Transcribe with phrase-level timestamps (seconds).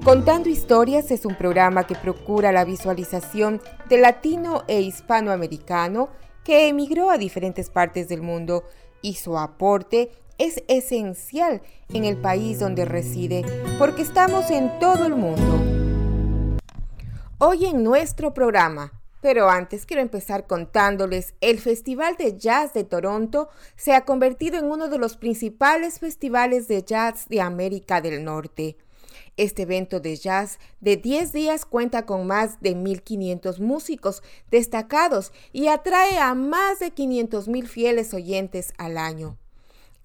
[0.03, 6.09] Contando Historias es un programa que procura la visualización de latino e hispanoamericano
[6.43, 8.65] que emigró a diferentes partes del mundo
[9.01, 11.61] y su aporte es esencial
[11.93, 13.45] en el país donde reside
[13.79, 16.59] porque estamos en todo el mundo.
[17.37, 18.91] Hoy en nuestro programa
[19.25, 24.65] pero antes quiero empezar contándoles, el Festival de Jazz de Toronto se ha convertido en
[24.65, 28.77] uno de los principales festivales de jazz de América del Norte.
[29.35, 35.69] Este evento de jazz de 10 días cuenta con más de 1.500 músicos destacados y
[35.69, 39.39] atrae a más de 500.000 fieles oyentes al año.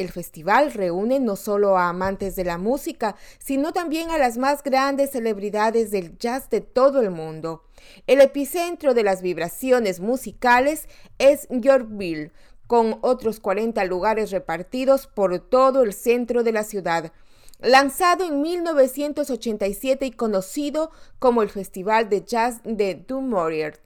[0.01, 4.63] El festival reúne no solo a amantes de la música, sino también a las más
[4.63, 7.65] grandes celebridades del jazz de todo el mundo.
[8.07, 12.33] El epicentro de las vibraciones musicales es Yorkville,
[12.67, 17.13] con otros 40 lugares repartidos por todo el centro de la ciudad.
[17.59, 23.83] Lanzado en 1987 y conocido como el Festival de Jazz de Dumorier.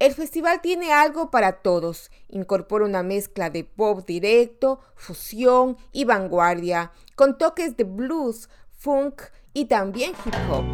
[0.00, 2.10] El festival tiene algo para todos.
[2.30, 9.20] Incorpora una mezcla de pop directo, fusión y vanguardia, con toques de blues, funk
[9.52, 10.64] y también hip hop.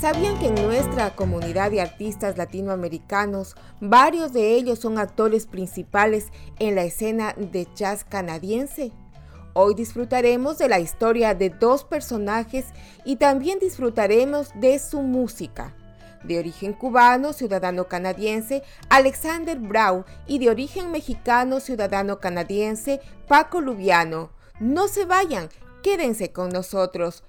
[0.00, 6.28] ¿Sabían que en nuestra comunidad de artistas latinoamericanos, varios de ellos son actores principales
[6.60, 8.92] en la escena de jazz canadiense?
[9.54, 12.66] Hoy disfrutaremos de la historia de dos personajes
[13.04, 15.74] y también disfrutaremos de su música
[16.24, 24.30] de origen cubano, ciudadano canadiense, Alexander Brau, y de origen mexicano, ciudadano canadiense, Paco Lubiano.
[24.60, 25.48] No se vayan,
[25.82, 27.22] quédense con nosotros.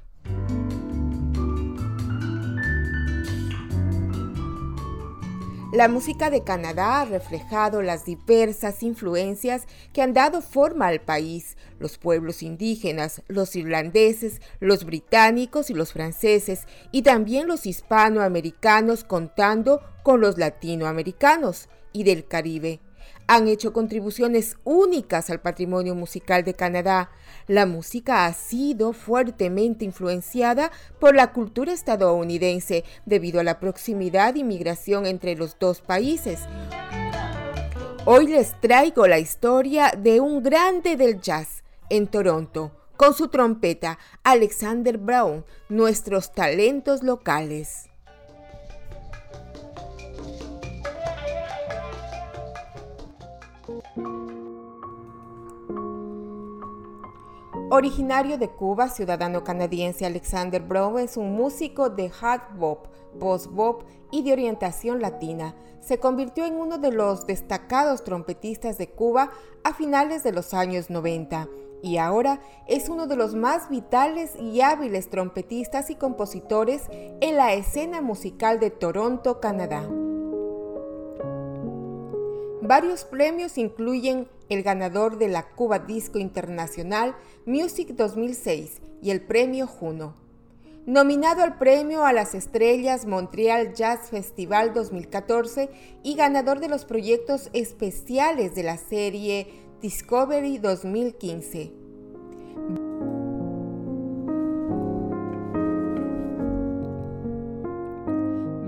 [5.72, 11.58] La música de Canadá ha reflejado las diversas influencias que han dado forma al país,
[11.78, 19.82] los pueblos indígenas, los irlandeses, los británicos y los franceses, y también los hispanoamericanos contando
[20.02, 22.80] con los latinoamericanos y del Caribe
[23.30, 27.12] han hecho contribuciones únicas al patrimonio musical de Canadá.
[27.46, 34.44] La música ha sido fuertemente influenciada por la cultura estadounidense debido a la proximidad y
[34.44, 36.40] migración entre los dos países.
[38.06, 44.00] Hoy les traigo la historia de un grande del jazz en Toronto, con su trompeta,
[44.24, 47.89] Alexander Brown, nuestros talentos locales.
[57.72, 62.88] Originario de Cuba, ciudadano canadiense Alexander Brown es un músico de hard bop,
[63.20, 65.54] post bop y de orientación latina.
[65.80, 69.30] Se convirtió en uno de los destacados trompetistas de Cuba
[69.64, 71.48] a finales de los años 90
[71.84, 77.54] y ahora es uno de los más vitales y hábiles trompetistas y compositores en la
[77.54, 79.88] escena musical de Toronto, Canadá.
[82.62, 87.16] Varios premios incluyen el ganador de la Cuba Disco Internacional
[87.46, 90.14] Music 2006 y el premio Juno.
[90.86, 95.70] Nominado al premio a las estrellas Montreal Jazz Festival 2014
[96.04, 99.48] y ganador de los proyectos especiales de la serie
[99.82, 101.72] Discovery 2015.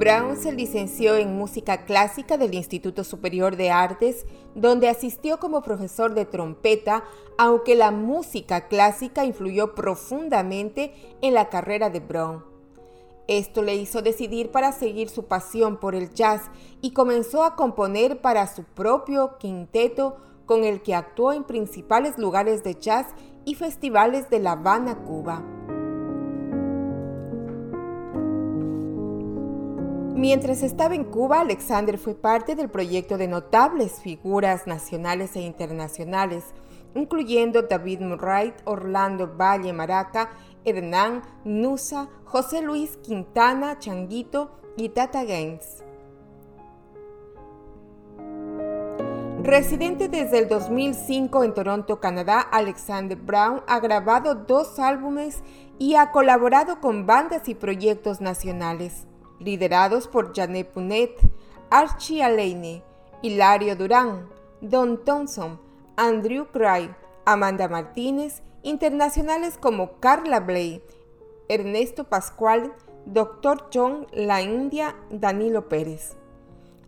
[0.01, 4.25] Brown se licenció en música clásica del Instituto Superior de Artes,
[4.56, 7.03] donde asistió como profesor de trompeta,
[7.38, 12.44] aunque la música clásica influyó profundamente en la carrera de Brown.
[13.27, 16.50] Esto le hizo decidir para seguir su pasión por el jazz
[16.81, 22.63] y comenzó a componer para su propio quinteto con el que actuó en principales lugares
[22.63, 23.06] de jazz
[23.45, 25.60] y festivales de La Habana, Cuba.
[30.13, 36.43] Mientras estaba en Cuba, Alexander fue parte del proyecto de notables figuras nacionales e internacionales,
[36.93, 40.31] incluyendo David Murray, Orlando Valle Maraca,
[40.65, 45.83] Hernán Nusa, José Luis Quintana Changuito y Tata Gaines.
[49.43, 55.41] Residente desde el 2005 en Toronto, Canadá, Alexander Brown ha grabado dos álbumes
[55.79, 59.07] y ha colaborado con bandas y proyectos nacionales,
[59.43, 61.19] liderados por Janet Punet,
[61.69, 62.83] Archie Alaine,
[63.21, 64.29] Hilario Durán,
[64.61, 65.59] Don Thompson,
[65.95, 66.93] Andrew Cray,
[67.25, 70.81] Amanda Martínez, internacionales como Carla Bley,
[71.49, 72.73] Ernesto Pascual,
[73.05, 73.69] Dr.
[73.73, 76.15] John La India, Danilo Pérez.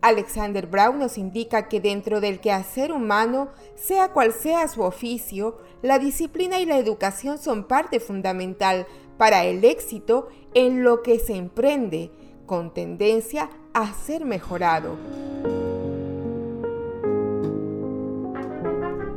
[0.02, 5.98] Alexander Brown nos indica que dentro del quehacer humano, sea cual sea su oficio, la
[5.98, 8.86] disciplina y la educación son parte fundamental
[9.18, 12.12] para el éxito en lo que se emprende,
[12.46, 14.98] con tendencia a ser mejorado.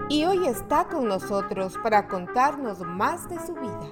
[0.09, 3.91] Y hoy está con nosotros para contarnos más de su vida.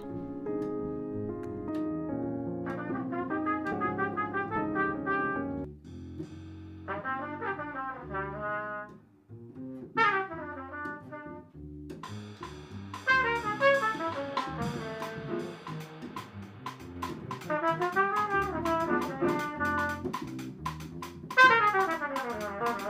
[22.67, 22.81] Thank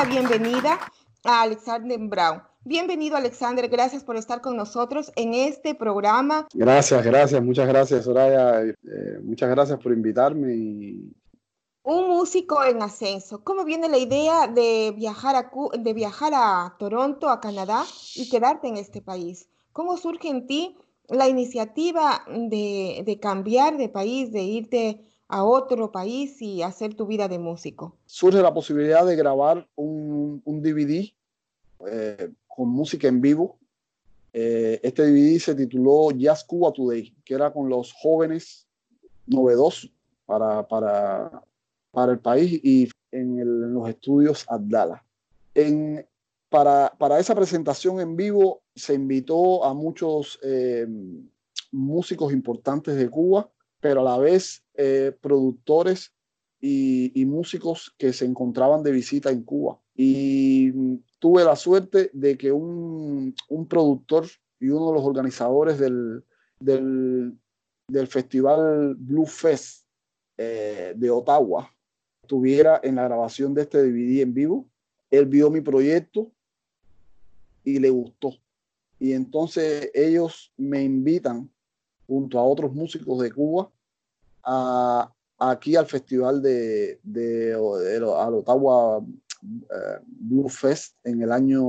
[0.00, 0.78] La bienvenida
[1.24, 2.42] a Alexander Brown.
[2.64, 6.48] Bienvenido Alexander, gracias por estar con nosotros en este programa.
[6.54, 8.74] Gracias, gracias, muchas gracias Soraya, eh,
[9.22, 10.54] muchas gracias por invitarme.
[10.54, 11.12] Y...
[11.82, 17.28] Un músico en ascenso, ¿cómo viene la idea de viajar, a, de viajar a Toronto,
[17.28, 19.50] a Canadá y quedarte en este país?
[19.72, 20.78] ¿Cómo surge en ti
[21.08, 27.06] la iniciativa de, de cambiar de país, de irte a otro país y hacer tu
[27.06, 27.96] vida de músico?
[28.04, 31.08] Surge la posibilidad de grabar un, un DVD
[31.86, 33.56] eh, con música en vivo.
[34.32, 38.66] Eh, este DVD se tituló Jazz Cuba Today, que era con los jóvenes
[39.26, 39.92] novedosos
[40.26, 41.42] para, para,
[41.92, 45.04] para el país y en, los estudios Abdala.
[45.54, 46.04] En,
[46.48, 50.86] para, para, esa presentación en vivo se invitó a muchos eh,
[51.70, 53.48] músicos importantes de Cuba,
[53.80, 56.12] pero a la vez eh, productores
[56.60, 59.80] y, músicos que se encontraban de visita en Cuba.
[59.94, 60.72] Y
[61.18, 64.26] tuve la suerte de que un, un productor
[64.58, 66.22] y uno de los organizadores del,
[66.58, 67.34] del,
[67.88, 69.86] del festival Blue Fest
[70.36, 71.70] eh, de Ottawa
[72.22, 74.68] estuviera en la grabación de este DVD en vivo.
[75.10, 76.30] Él vio mi proyecto
[77.64, 78.34] y le gustó.
[78.98, 81.50] Y entonces ellos me invitan
[82.10, 83.70] junto a otros músicos de Cuba
[85.38, 89.00] aquí al festival de, de, de, Ottawa
[89.42, 91.62] eh, Blue Fest en el año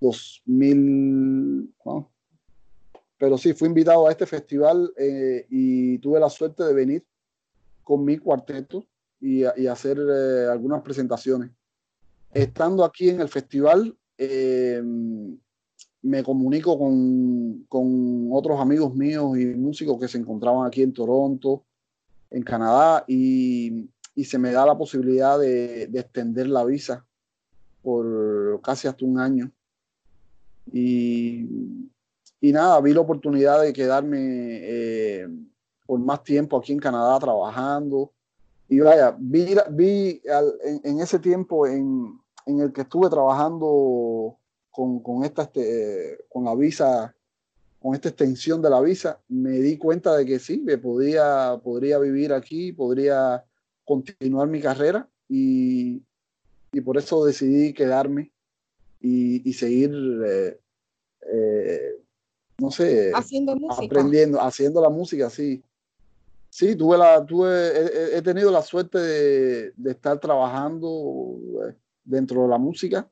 [0.00, 1.72] 2000.
[3.16, 7.06] Pero sí, fui invitado a este festival eh, y tuve la suerte de venir
[7.84, 8.84] con mi cuarteto
[9.20, 11.52] y, y hacer eh, algunas presentaciones.
[12.32, 13.96] Estando aquí en el festival,
[16.02, 21.64] me comunico con, con, otros amigos míos y músicos que se encontraban aquí en Toronto,
[22.30, 27.06] en Canadá, y y se me da la posibilidad de, extender la visa
[27.82, 29.50] por casi hasta un año.
[30.72, 31.48] Y,
[32.40, 35.28] y nada, vi la oportunidad de quedarme eh,
[35.86, 38.12] por más tiempo aquí en Canadá trabajando.
[38.68, 40.20] Y vaya, vi, vi
[40.84, 44.36] en, ese tiempo en, en, el que estuve trabajando
[44.70, 47.14] con, con esta, este, con la visa,
[47.80, 51.98] con esta extensión de la visa, me di cuenta de que sí, que podría, podría
[51.98, 53.44] vivir aquí, podría
[53.84, 56.02] continuar mi carrera y,
[56.72, 58.30] y por eso decidí quedarme
[59.00, 59.92] y, y seguir,
[60.26, 60.60] eh,
[61.32, 61.96] eh,
[62.58, 63.86] no sé, haciendo música.
[63.86, 65.62] aprendiendo, haciendo la música, sí.
[66.50, 72.48] Sí, tuve la, tuve, he, tenido la suerte de, de, estar trabajando eh, dentro de
[72.48, 73.08] la música.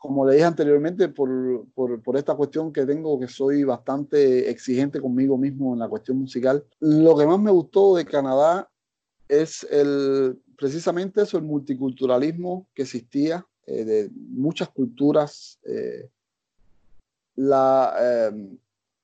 [0.00, 4.98] Como le dije anteriormente, por, por, por, esta cuestión que tengo, que soy bastante exigente
[4.98, 6.64] conmigo mismo en la cuestión musical.
[6.80, 8.70] Lo que más me gustó de Canadá
[9.28, 15.60] es el, precisamente eso, el multiculturalismo que existía eh, de muchas culturas.
[15.64, 16.08] Eh,
[17.36, 18.58] la, em,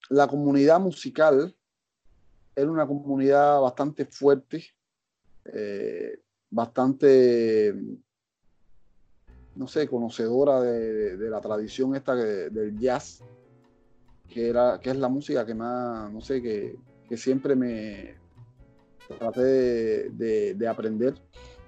[0.08, 1.54] la, comunidad musical
[2.54, 4.64] era una comunidad bastante fuerte,
[5.44, 6.18] eh,
[6.50, 7.74] bastante,
[9.56, 13.22] no sé, conocedora de, de la tradición esta del jazz,
[14.28, 16.76] que, era, que es la música que más, no sé, que,
[17.08, 18.16] que siempre me,
[19.14, 21.14] traté de, aprender.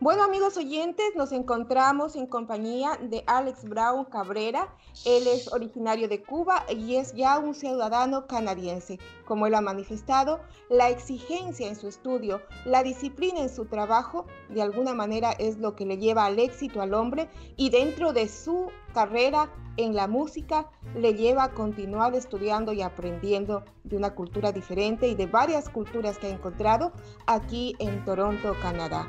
[0.00, 4.72] Bueno, amigos oyentes, nos encontramos en compañía de Alex Brown Cabrera.
[5.04, 9.00] Él es originario de Cuba y es ya un ciudadano canadiense.
[9.24, 10.38] Como él ha manifestado,
[10.70, 15.74] la exigencia en su estudio, la disciplina en su trabajo, de alguna manera es lo
[15.74, 20.66] que le lleva al éxito al hombre y dentro de su carrera en la música
[20.94, 26.18] le lleva a continuar estudiando y aprendiendo de una cultura diferente y de varias culturas
[26.18, 26.92] que ha encontrado
[27.26, 29.06] aquí en Toronto, Canadá.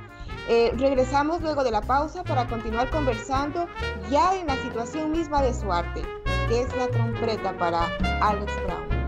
[0.48, 3.68] Eh, regresamos luego de la pausa para continuar conversando
[4.12, 6.04] ya en la situación misma de su arte,
[6.48, 7.88] que es la trompeta para
[8.22, 8.99] Alex Brown.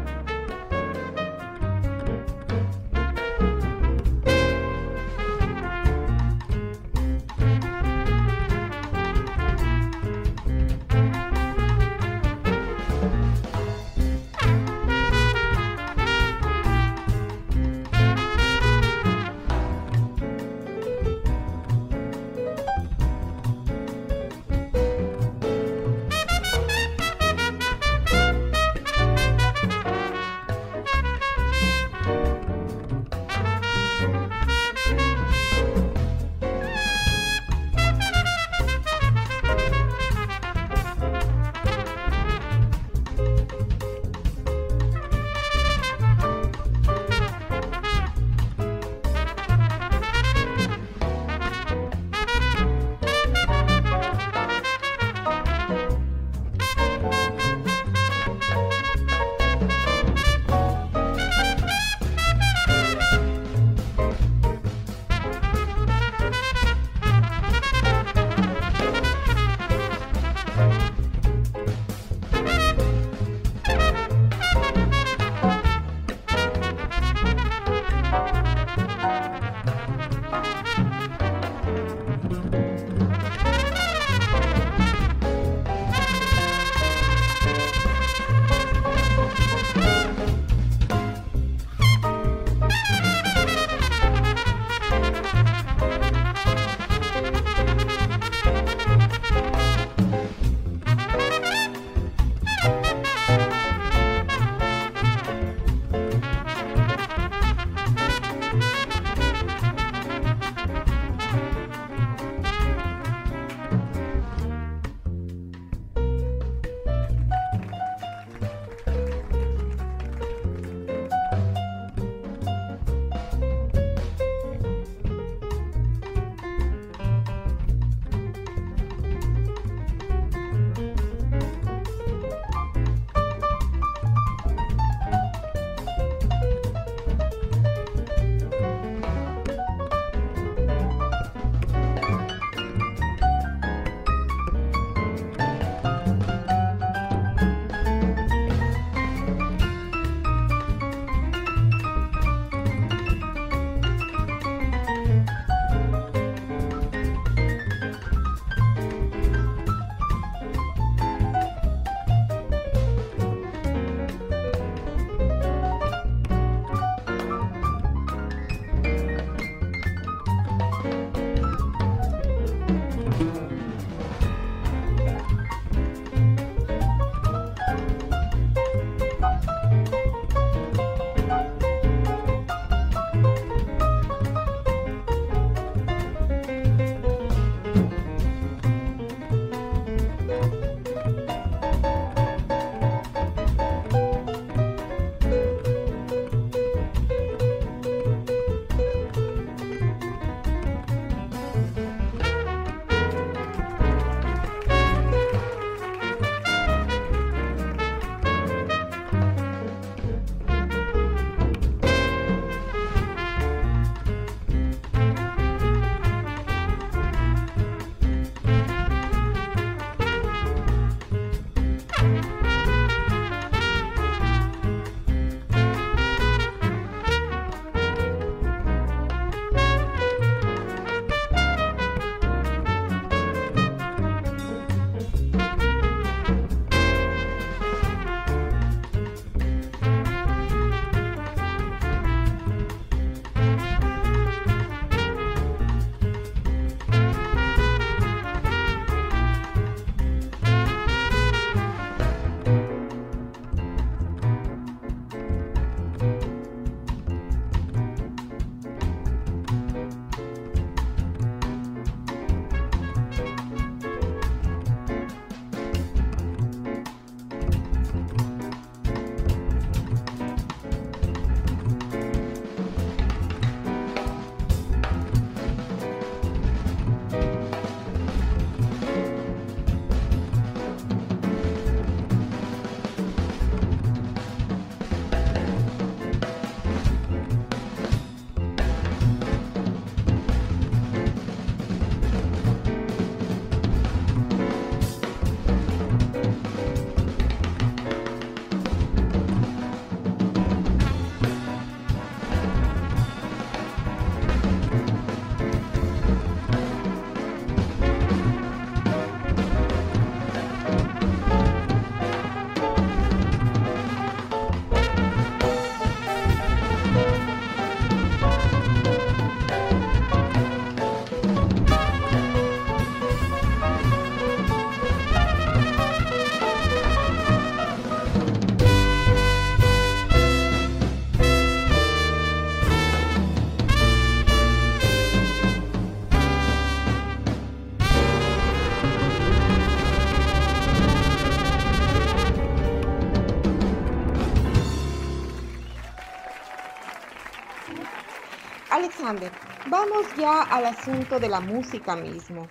[349.70, 352.48] Vamos ya al asunto de la música mismo.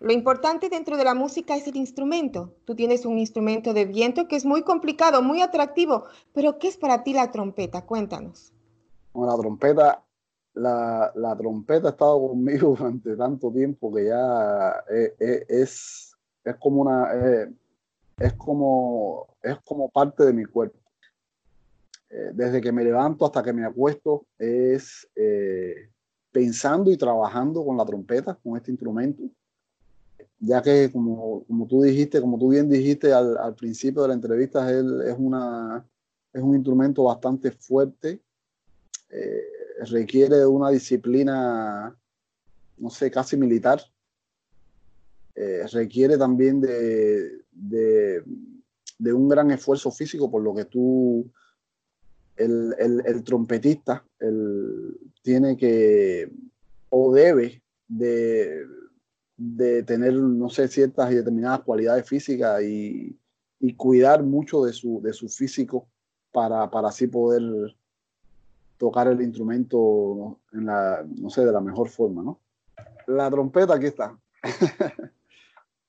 [0.00, 2.52] Lo importante dentro de la música es el instrumento.
[2.64, 6.76] Tú tienes un instrumento de viento que es muy complicado, muy atractivo, pero ¿qué es
[6.76, 7.86] para ti la trompeta?
[7.86, 8.52] Cuéntanos.
[9.12, 10.04] Bueno, la trompeta,
[10.54, 16.56] la, la trompeta ha estado conmigo durante tanto tiempo que ya eh, eh, es, es,
[16.56, 17.52] como una eh,
[18.18, 20.78] es como es como parte de mi cuerpo.
[22.08, 25.08] Desde que me levanto hasta que me acuesto es
[26.36, 29.22] pensando y trabajando con la trompeta, con este instrumento.
[30.38, 34.14] Ya que como, como, tú dijiste, como tú bien dijiste al, al principio de la
[34.14, 35.82] entrevista, es, es, una,
[36.34, 38.20] es un instrumento bastante fuerte,
[39.08, 39.42] eh,
[39.88, 41.96] requiere de una disciplina,
[42.76, 43.80] no sé, casi militar,
[45.34, 48.22] eh, requiere también de, de,
[48.98, 51.32] de, un gran esfuerzo físico, por lo que tú,
[52.36, 56.30] el, el, trompetista, el, tiene que
[56.90, 58.64] o debe de
[59.36, 63.18] de tener, no sé, ciertas y determinadas cualidades físicas y,
[63.60, 65.86] y cuidar mucho de su, de su físico
[66.32, 67.42] para, para, así poder
[68.78, 72.40] tocar el instrumento en la, no sé, de la mejor forma, ¿no?
[73.06, 74.18] La trompeta aquí está.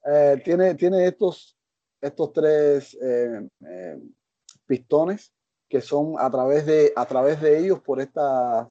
[0.06, 1.58] eh, tiene, tiene estos,
[2.02, 4.00] estos tres eh, eh,
[4.66, 5.32] pistones
[5.70, 8.68] que son a través de, a través de ellos, por estas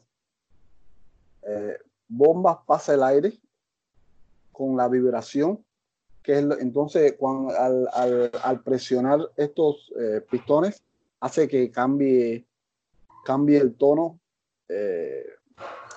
[1.43, 1.77] eh,
[2.09, 3.39] bombas pasa el aire
[4.53, 5.65] con la vibración,
[6.23, 10.83] que es entonces cuando, al, presionar estos eh, pistones
[11.21, 12.47] hace que cambie,
[13.25, 14.19] cambie el tono
[14.69, 15.25] eh,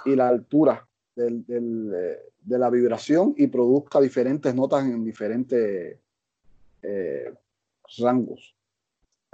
[0.06, 0.86] y la altura
[1.16, 5.98] de la vibración y produzca diferentes notas en diferentes
[7.98, 8.59] rangos.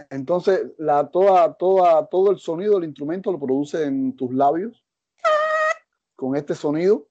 [0.09, 4.83] Entonces, la, toda, toda, todo el sonido del instrumento lo produce en tus labios
[6.15, 7.07] con este sonido.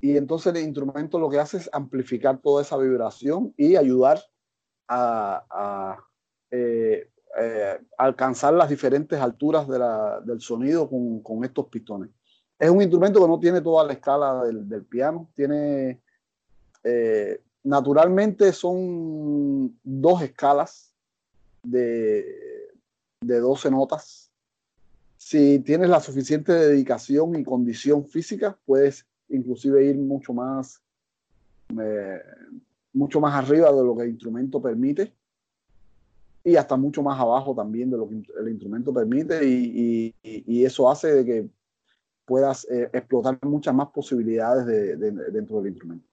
[0.00, 4.20] Y entonces el instrumento lo que hace es amplificar toda esa vibración y ayudar
[4.88, 5.96] a,
[6.50, 7.08] eh,
[7.40, 12.10] eh, alcanzar las diferentes alturas del sonido con, estos pistones.
[12.58, 16.02] Es un instrumento que no tiene toda la escala del, piano, tiene
[16.84, 20.91] eh, naturalmente son dos escalas
[21.62, 22.24] de,
[23.20, 24.30] de 12 notas.
[25.16, 30.82] Si tienes la suficiente dedicación y condición física, puedes inclusive ir mucho más,
[31.80, 32.20] eh,
[32.92, 35.12] mucho más arriba de lo que el instrumento permite
[36.44, 40.14] y hasta mucho más abajo también de lo que el instrumento permite y,
[40.64, 41.48] eso hace de que
[42.24, 44.66] puedas eh, explotar muchas más posibilidades
[45.32, 46.06] dentro del instrumento.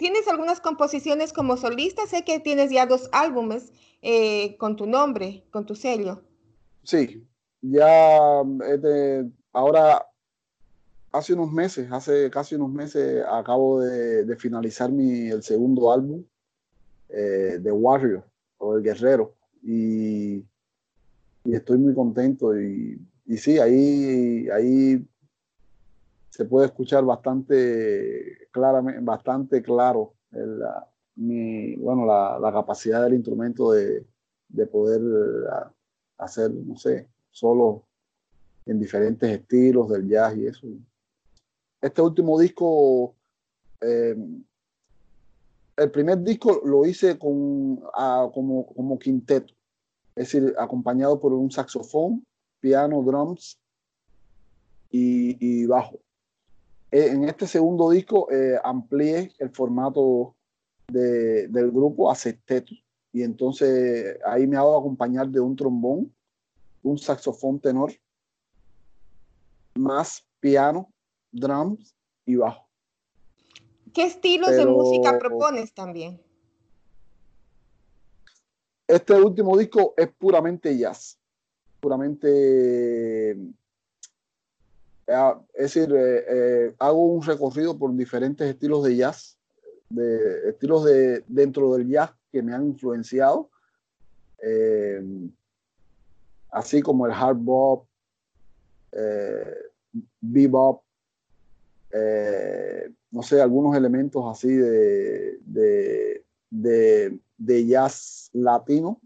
[0.00, 2.06] ¿Tienes algunas composiciones como solista?
[2.06, 6.22] Sé que tienes ya dos álbumes eh, con tu nombre, con tu sello.
[6.84, 7.22] Sí,
[7.60, 8.40] ya
[9.52, 10.06] ahora
[11.12, 16.24] hace unos meses, hace casi unos meses, acabo de, finalizar mi, el segundo álbum
[17.10, 18.24] eh, de Warrior
[18.56, 20.36] o El Guerrero y,
[21.44, 25.06] y estoy muy contento y, y, sí, ahí, ahí
[26.30, 30.60] se puede escuchar bastante claramente, bastante claro el,
[31.16, 34.06] mi, bueno, la, la, capacidad del instrumento de,
[34.48, 35.02] de poder
[36.18, 37.84] hacer, no sé, solo
[38.64, 40.66] en diferentes estilos del jazz y eso
[41.80, 43.14] este último disco,
[43.80, 44.14] eh,
[45.76, 49.54] el primer disco lo hice con, como, como quinteto,
[50.14, 52.24] es decir, acompañado por un saxofón,
[52.60, 53.58] piano, drums
[54.90, 55.98] y, bajo.
[56.92, 60.34] Eh, en este segundo disco eh, amplié el formato
[60.88, 62.74] del grupo a sexteto
[63.12, 66.12] y entonces ahí me hago acompañar de un trombón,
[66.82, 67.92] un saxofón tenor,
[69.76, 70.92] más piano
[71.30, 71.94] drums
[72.26, 72.68] y bajo.
[73.92, 76.20] ¿Qué estilos de música propones también?
[78.86, 81.18] Este último disco es puramente jazz,
[81.80, 83.36] puramente,
[85.54, 89.36] es decir, eh, eh, hago un recorrido por diferentes estilos de jazz,
[89.88, 93.50] de estilos de dentro del jazz que me han influenciado,
[96.50, 97.86] así como el hard bop,
[100.20, 100.82] bebop,
[101.92, 105.40] eh, no sé, algunos elementos así de,
[106.50, 109.00] de, jazz latino,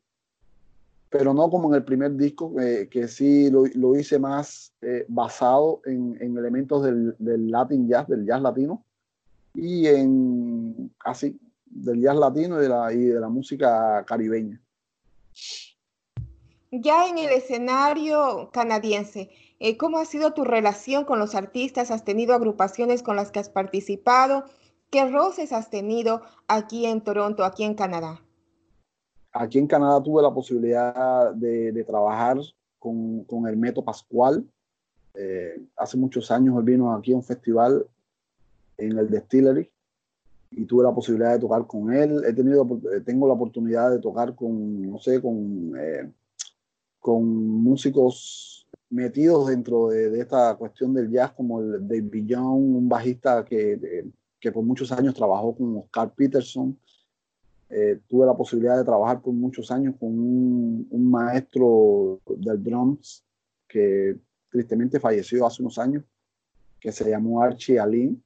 [1.15, 5.81] pero no como en el primer disco, eh, que sí lo, hice más eh, basado
[5.85, 8.85] en, elementos del, del, Latin jazz, del jazz latino,
[9.55, 14.61] y en así, del jazz latino y de la, y de la música caribeña.
[16.73, 21.93] Ya en el escenario canadiense, Eh, ¿Cómo ha sido tu relación con los artistas?
[21.93, 24.47] ¿Has tenido agrupaciones con las que has participado?
[24.91, 28.24] ¿Qué roces has tenido aquí en Toronto, aquí en Canadá?
[29.37, 32.39] Aquí en Canadá tuve la posibilidad de, trabajar
[32.79, 34.47] con, con Hermeto Pascual.
[35.15, 37.85] Eh, hace muchos años él vino aquí a un festival
[38.79, 39.69] en el Distillery
[40.53, 42.23] y tuve la posibilidad de tocar con él.
[42.25, 42.65] He tenido,
[43.05, 46.09] tengo la oportunidad de tocar con, no sé, con, eh,
[47.01, 53.45] con músicos metidos dentro de, esta cuestión del jazz, como el David Young, un bajista
[53.45, 54.07] que,
[54.39, 56.79] que por muchos años trabajó con Oscar Peterson.
[57.77, 63.25] Eh, tuve la posibilidad de trabajar por muchos años con un, maestro del drums
[63.67, 64.17] que
[64.49, 66.05] tristemente falleció hace unos años,
[66.79, 68.23] que se llamó Archie Alin.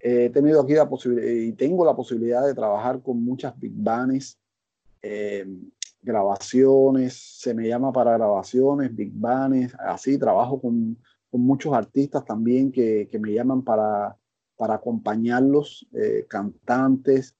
[0.00, 4.36] He tenido aquí la posibilidad y tengo la posibilidad de trabajar con muchas big bands,
[5.02, 5.46] eh,
[6.02, 10.96] grabaciones, se me llama para grabaciones, big bands, así trabajo con,
[11.30, 14.16] con muchos artistas también que, que, me llaman para,
[14.56, 17.36] para acompañarlos, eh, cantantes,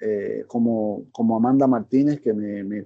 [0.00, 2.84] eh, como, como Amanda Martínez, que me, me,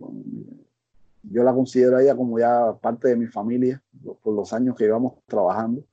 [1.22, 3.82] yo la considero ella como ya parte de mi familia
[4.22, 5.84] por los años que llevamos trabajando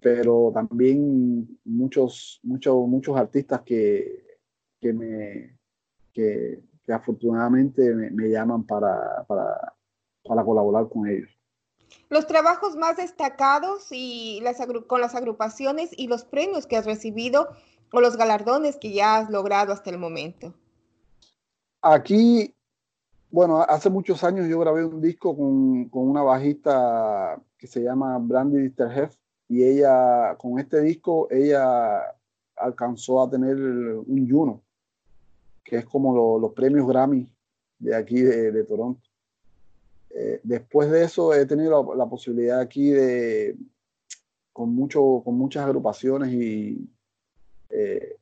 [0.00, 4.38] pero también muchos, muchos, muchos artistas que,
[4.80, 5.58] que me,
[6.12, 9.74] que, afortunadamente me, llaman para, para,
[10.24, 11.30] para, colaborar con ellos.
[12.08, 17.48] Los trabajos más destacados y las con las agrupaciones y los premios que has recibido
[17.92, 20.54] o los galardones que ya has logrado hasta el momento.
[21.82, 22.54] Aquí,
[23.30, 28.18] bueno, hace muchos años yo grabé un disco con, con una bajista que se llama
[28.18, 29.14] Brandy Disterhef
[29.50, 32.02] y ella, con este disco, ella
[32.56, 34.62] alcanzó a tener un Juno,
[35.64, 37.34] que es como los premios Grammy
[37.80, 39.00] de aquí de, Toronto.
[40.10, 43.56] Eh, después de eso he tenido la, posibilidad aquí de,
[44.52, 46.88] con, mucho, con muchas agrupaciones y
[47.70, 48.16] eh,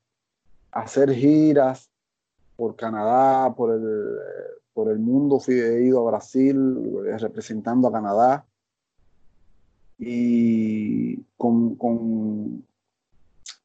[0.73, 1.91] hacer giras
[2.57, 4.19] por Canadá, por el,
[4.73, 5.41] por el mundo.
[5.41, 8.45] Fui, he ido a Brasil representando a Canadá
[9.99, 12.65] y con, con,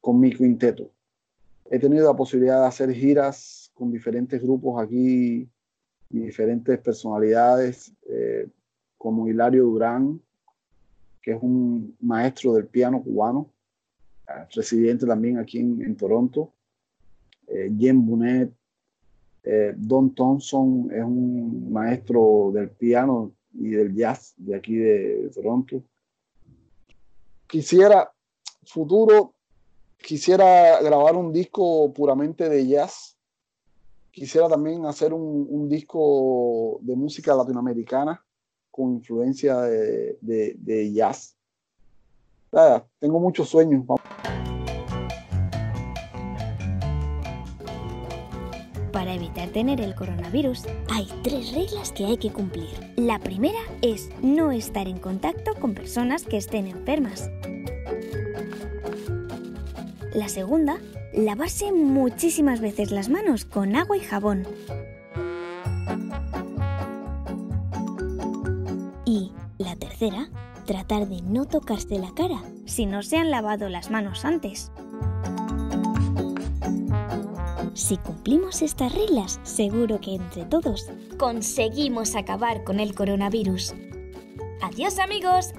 [0.00, 0.90] con mi quinteto.
[1.70, 5.48] He tenido la posibilidad de hacer giras con diferentes grupos aquí
[6.10, 8.48] y diferentes personalidades, eh,
[8.98, 10.20] como Hilario Durán,
[11.20, 13.53] que es un maestro del piano cubano, eh,
[14.50, 16.52] residente también aquí en, Toronto,
[17.46, 18.52] eh, Jen Bunet,
[19.42, 25.82] eh, Don Thompson es un maestro del piano y del jazz de aquí de Toronto
[27.54, 28.12] quisiera,
[28.64, 29.34] futuro,
[29.96, 33.16] quisiera grabar un disco puramente de jazz.
[34.10, 38.24] Quisiera también hacer un, disco de música latinoamericana
[38.72, 41.33] con influencia de, jazz.
[43.00, 43.84] Tengo muchos sueños.
[48.92, 52.68] Para evitar tener el coronavirus, hay tres reglas que hay que cumplir.
[52.96, 57.28] La primera es no estar en contacto con personas que estén enfermas.
[60.14, 60.78] La segunda,
[61.12, 64.46] lavarse muchísimas veces las manos con agua y jabón.
[69.04, 70.28] Y la tercera,
[70.64, 74.72] tratar de no tocarse la cara si no se han lavado las manos antes.
[77.74, 83.74] Si cumplimos estas reglas, seguro que entre todos conseguimos acabar con el coronavirus.
[84.62, 85.52] Adiós amigos.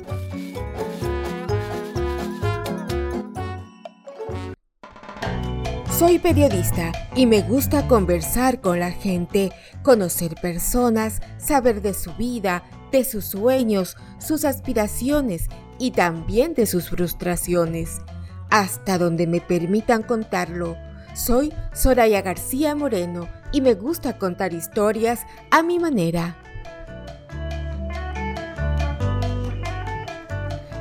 [5.98, 12.66] Soy periodista y me gusta conversar con la gente, conocer personas, saber de su vida,
[12.92, 15.48] de sus sueños, sus aspiraciones
[15.80, 18.02] y también de sus frustraciones,
[18.50, 20.76] hasta donde me permitan contarlo.
[21.14, 26.36] Soy Soraya García Moreno y me gusta contar historias a mi manera.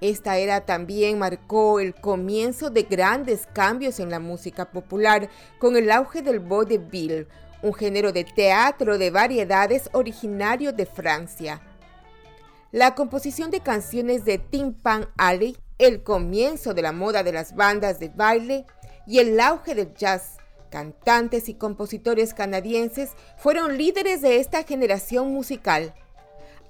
[0.00, 5.90] Esta era también marcó el comienzo de grandes cambios en la música popular con el
[5.90, 7.26] auge del vaudeville,
[7.62, 11.60] un género de teatro de variedades originario de Francia.
[12.72, 17.54] La composición de canciones de Tim Pan Alley, el comienzo de la moda de las
[17.54, 18.64] bandas de baile
[19.06, 20.38] y el auge del jazz,
[20.70, 25.94] cantantes y compositores canadienses fueron líderes de esta generación musical.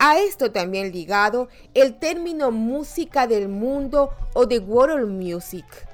[0.02, 5.90] A esto también ligado el término música del mundo o de world music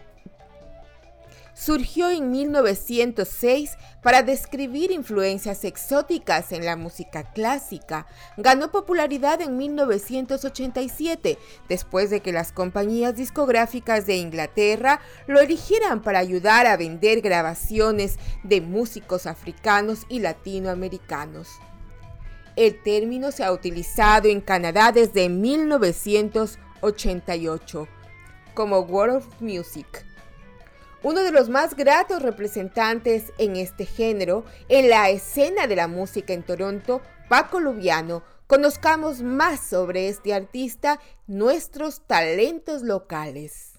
[1.57, 8.07] surgió en 1906 para describir influencias exóticas en la música clásica.
[8.37, 11.38] Ganó popularidad en 1987,
[11.69, 18.19] después de que las compañías discográficas de Inglaterra lo eligieran para ayudar a vender grabaciones
[18.45, 21.49] de músicos africanos y latinoamericanos.
[22.57, 27.87] El término se ha utilizado en Canadá desde 1988
[28.55, 30.07] como World of Music
[31.07, 36.33] uno de los más gratos representantes en este género en la escena de la música
[36.33, 38.25] en Toronto, Paco Lubiano.
[38.49, 43.76] Conozcamos más sobre este artista, nuestros talentos locales.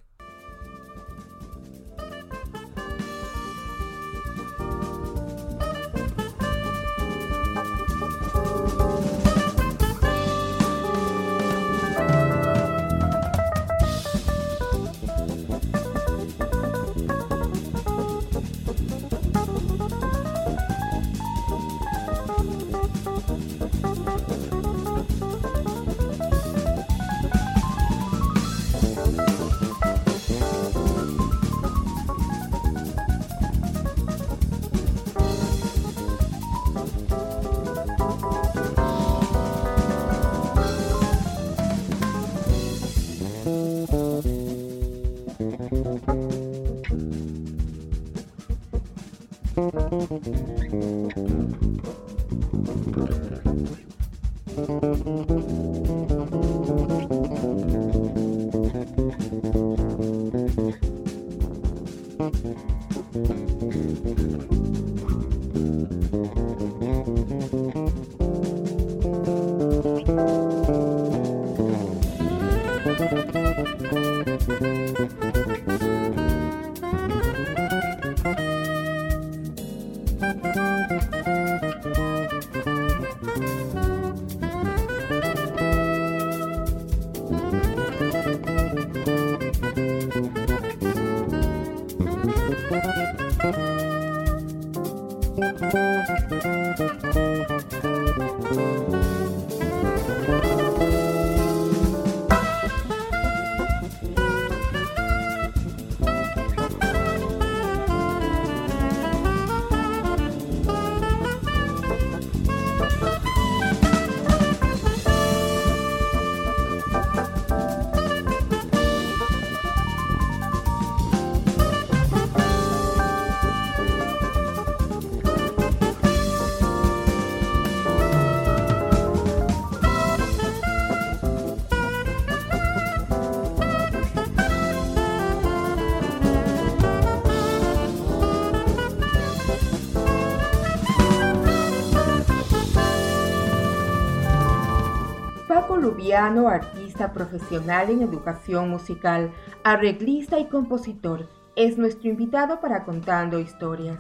[146.08, 149.30] Lubiano, artista profesional en educación musical,
[149.66, 154.00] arreglista y compositor, es nuestro invitado para Contando Historias.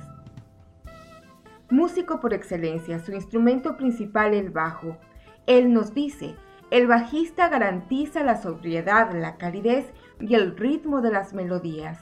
[1.69, 4.95] Músico por excelencia, su instrumento principal el bajo.
[5.47, 6.37] Él nos dice,
[6.71, 9.91] el bajista garantiza la sobriedad, la calidez
[10.21, 11.99] y el ritmo de las melodías.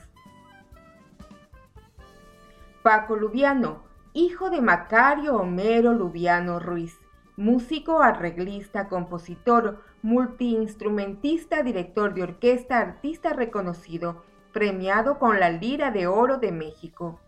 [2.83, 3.81] Paco Lubiano,
[4.13, 6.95] hijo de Macario Homero Lubiano Ruiz,
[7.37, 16.37] músico, arreglista, compositor, multiinstrumentista, director de orquesta, artista reconocido, premiado con la Lira de Oro
[16.37, 17.19] de México.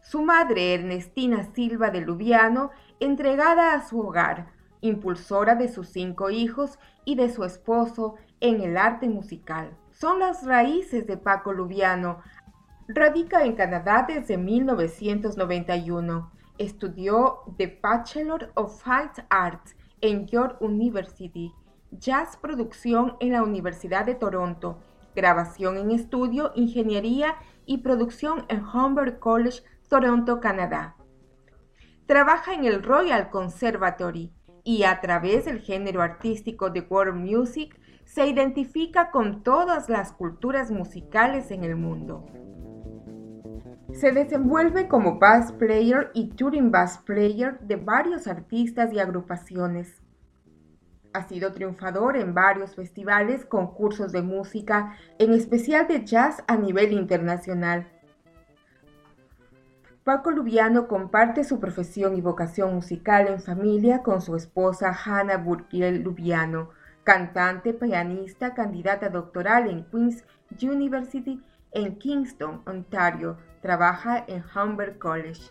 [0.00, 4.46] Su madre, Ernestina Silva de Lubiano, entregada a su hogar,
[4.80, 9.76] impulsora de sus cinco hijos y de su esposo en el arte musical.
[9.90, 12.22] Son las raíces de Paco Lubiano.
[12.88, 21.52] Radica en Canadá desde 1991 Estudió The Bachelor of Fine Arts en York University,
[21.90, 24.78] jazz producción en la Universidad de Toronto,
[25.14, 27.36] grabación en estudio, ingeniería
[27.66, 30.96] y producción en Humber College, Toronto, Canadá.
[32.06, 34.32] Trabaja en el Royal Conservatory
[34.64, 40.70] y a través del género artístico de world music se identifica con todas las culturas
[40.70, 42.24] musicales en el mundo.
[43.92, 50.02] Se desenvuelve como bass player y touring bass player de varios artistas y agrupaciones.
[51.12, 56.92] Ha sido triunfador en varios festivales, concursos de música, en especial de jazz a nivel
[56.92, 57.86] internacional.
[60.04, 66.02] Paco Lubiano comparte su profesión y vocación musical en familia con su esposa Hannah Burkiel
[66.02, 66.70] Lubiano,
[67.04, 70.24] cantante, pianista, candidata doctoral en Queen's
[70.62, 71.42] University
[71.72, 73.36] en Kingston, Ontario.
[73.60, 75.50] Trabaja en Humber College.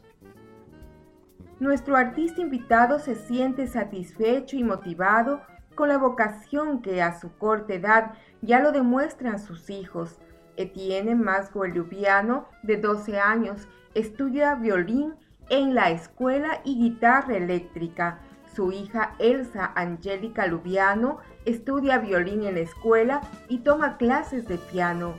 [1.60, 5.42] Nuestro artista invitado se siente satisfecho y motivado
[5.74, 10.20] con la vocación que a su corta edad ya lo demuestran sus hijos.
[10.56, 15.16] Etienne Masgo Lubiano, de 12 años, estudia violín
[15.50, 18.20] en la escuela y guitarra eléctrica.
[18.56, 25.16] Su hija Elsa Angélica Lubiano estudia violín en la escuela y toma clases de piano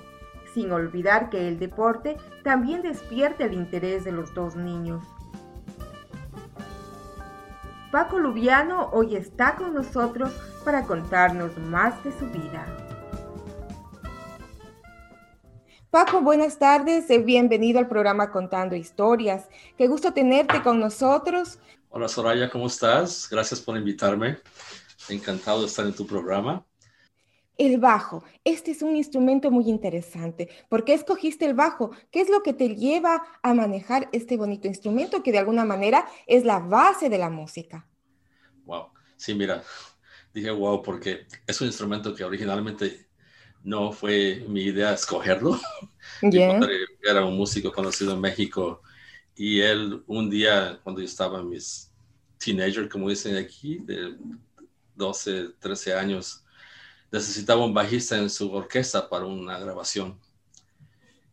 [0.54, 5.04] sin olvidar que el deporte también despierta el interés de los dos niños.
[7.90, 10.30] Paco Lubiano hoy está con nosotros
[10.62, 12.66] para contarnos más de su vida.
[15.90, 19.48] Paco, buenas tardes, eh, bienvenido al programa Contando Historias.
[19.78, 21.58] Qué gusto tenerte con nosotros.
[21.88, 23.26] Hola Soraya, ¿cómo estás?
[23.30, 24.36] Gracias por invitarme.
[25.08, 26.62] Encantado de estar en tu programa.
[27.58, 28.24] El bajo.
[28.44, 30.48] Este es un instrumento muy interesante.
[30.68, 31.90] ¿Por qué escogiste el bajo?
[32.10, 36.06] ¿Qué es lo que te lleva a manejar este bonito instrumento que de alguna manera
[36.26, 37.86] es la base de la música?
[38.64, 38.92] Wow.
[39.16, 39.62] Sí, mira,
[40.32, 43.08] dije wow porque es un instrumento que originalmente
[43.64, 45.58] no fue mi idea escogerlo.
[46.22, 48.82] Mi padre era un músico conocido en México
[49.34, 51.92] y él un día cuando yo estaba en mis
[52.38, 54.16] teenager, como dicen aquí, de
[54.94, 56.44] 12, 13 años,
[57.10, 60.18] necesitaba un bajista en su orquesta para una grabación.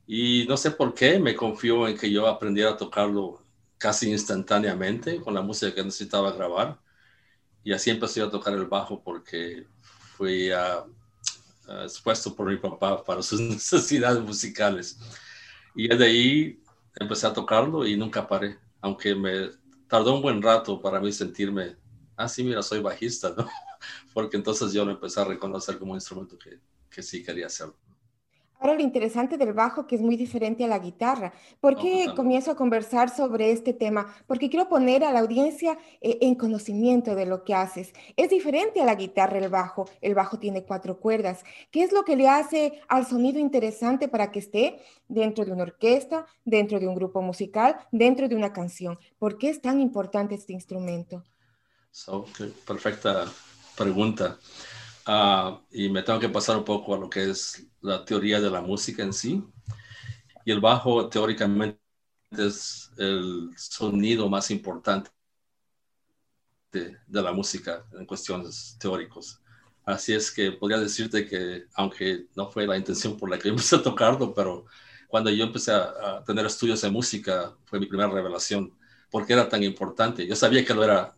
[0.07, 3.41] Y no sé por qué me confió en que yo aprendiera a tocarlo
[3.77, 6.79] casi instantáneamente con la música que necesitaba grabar.
[7.63, 9.65] Y así empecé a tocar el bajo porque
[10.15, 10.51] fui
[11.83, 14.97] expuesto por mi papá para sus necesidades musicales.
[15.75, 16.63] Y de ahí
[16.99, 19.49] empecé a tocarlo y nunca paré, aunque me
[19.87, 21.75] tardó un buen rato para mí sentirme,
[22.15, 23.47] ah, sí, mira, soy bajista, ¿no?
[24.13, 26.59] porque entonces yo lo empecé a reconocer como un instrumento que,
[26.89, 27.75] que sí quería hacerlo.
[28.59, 31.33] Ahora lo interesante del bajo que es muy diferente a la guitarra.
[31.59, 34.15] ¿Por qué comienzo a conversar sobre este tema?
[34.27, 37.91] Porque quiero poner a la audiencia eh, en conocimiento de lo que haces.
[38.15, 39.89] Es diferente a la guitarra el bajo.
[40.01, 41.43] El bajo tiene cuatro cuerdas.
[41.69, 44.79] ¿Qué es lo que le hace al sonido interesante para que esté
[45.09, 48.97] dentro de una orquesta, dentro de un grupo musical, dentro de una canción?
[49.19, 51.23] ¿Por qué es tan importante este instrumento?
[52.65, 53.25] perfecta
[53.77, 54.39] pregunta.
[55.05, 58.49] Ah, y me tengo que pasar un poco a lo que es la teoría de
[58.51, 59.43] la música en sí.
[60.45, 61.79] Y el bajo teóricamente
[62.31, 65.11] es el sonido más importante
[66.71, 69.41] de, de la música en cuestiones teóricas.
[69.85, 73.51] Así es que podría decirte que, aunque no fue la intención por la que yo
[73.51, 74.65] empecé a tocarlo, pero
[75.07, 78.73] cuando yo empecé a, a tener estudios de música, fue mi primera revelación,
[79.11, 80.25] porque era tan importante.
[80.27, 81.15] Yo sabía que lo era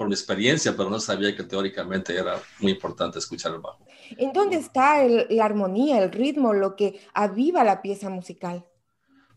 [0.00, 3.84] por mi experiencia, pero no sabía que teóricamente era muy importante escuchar el bajo.
[4.16, 8.64] ¿En dónde está la armonía, el ritmo, lo que aviva la pieza musical?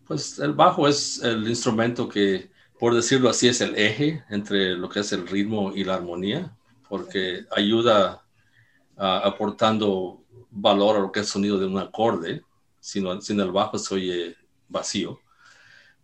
[0.07, 2.49] Pues el bajo es el instrumento que,
[2.79, 6.55] por decirlo así, es el eje entre lo que es el ritmo y la armonía,
[6.87, 8.23] porque ayuda
[8.95, 12.41] aportando valor a lo que es el sonido de un acorde,
[12.79, 14.35] sin, sin el bajo se oye
[14.69, 15.19] vacío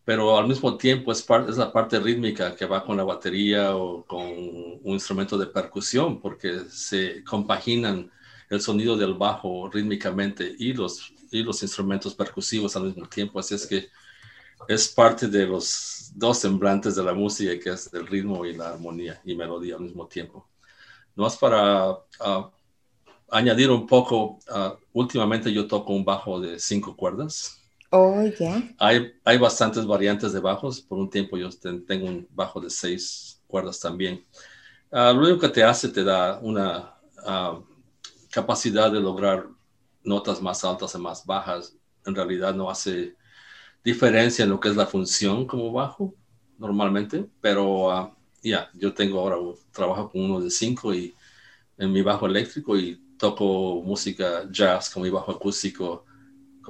[0.10, 3.76] pero al mismo tiempo es, parte, es la parte rítmica que va con la batería
[3.76, 8.10] o con un instrumento de percusión, porque se compaginan
[8.49, 13.38] el sonido del bajo rítmicamente y los, y los instrumentos percusivos al mismo tiempo.
[13.38, 13.88] Así es que
[14.68, 18.70] es parte de los dos semblantes de la música, que es el ritmo y la
[18.70, 20.49] armonía y melodía al mismo tiempo.
[21.16, 22.49] No es para ah,
[23.30, 27.59] añadir un poco, ah, últimamente yo toco un bajo de cinco cuerdas
[27.92, 28.62] Oh, ya.
[28.78, 30.82] Hay, hay bastantes variantes de bajos.
[30.82, 31.50] Por un tiempo yo
[31.88, 34.24] tengo un bajo de seis cuerdas también.
[34.92, 37.60] Ah, lo único que te hace, te da una ah,
[38.32, 39.48] capacidad de lograr
[40.04, 41.76] notas más altas y más bajas.
[42.06, 43.16] En realidad no hace
[43.84, 46.14] diferencia en lo que es la función como bajo
[46.58, 49.38] normalmente, pero ah, ya, yo tengo ahora,
[49.72, 51.14] trabajo con uno de cinco y
[51.78, 56.06] en mi bajo eléctrico y toco música jazz con mi bajo acústico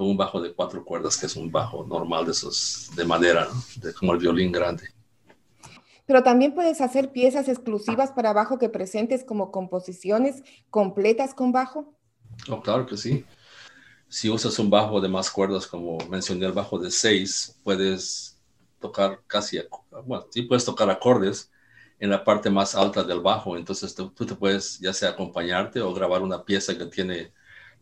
[0.00, 3.46] con un bajo de cuatro cuerdas, que es un bajo normal de esos de madera,
[3.82, 4.84] de, como el violín grande.
[6.06, 11.92] Pero también puedes hacer piezas exclusivas para bajo que presentes como composiciones completas con bajo.
[12.48, 13.26] Oh, claro que sí.
[14.08, 18.40] si usas un bajo de más cuerdas, como mencioné el bajo de seis, puedes
[18.78, 19.58] tocar casi,
[20.06, 21.50] bueno, sí puedes tocar acordes
[21.98, 25.92] en la parte más alta del bajo, entonces tú, te puedes ya sea acompañarte o
[25.92, 27.34] grabar una pieza que tiene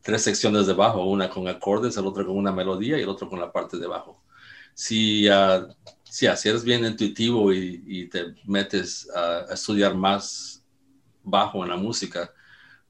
[0.03, 3.29] tres secciones de bajo, una con acordes, el otro con una melodía y el otro
[3.29, 4.23] con la parte de bajo.
[4.75, 5.69] Si, uh,
[6.05, 10.65] si, eres bien intuitivo y, te metes a, estudiar más
[11.23, 12.33] bajo en la música,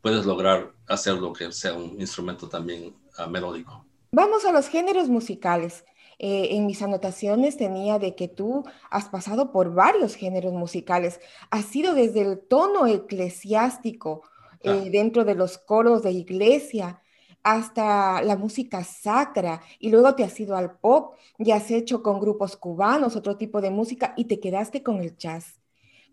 [0.00, 3.84] puedes lograr hacer lo que sea un instrumento también ah, melódico.
[4.12, 5.84] Vamos a los géneros musicales.
[6.20, 11.20] Eh, en mis anotaciones tenía de que tú has pasado por varios géneros musicales.
[11.50, 14.22] Has sido desde el tono eclesiástico
[14.60, 17.00] eh, dentro de los coros de iglesia
[17.42, 22.20] hasta la música sacra y luego te has ido al pop y has hecho con
[22.20, 25.58] grupos cubanos otro tipo de música y te quedaste con el jazz.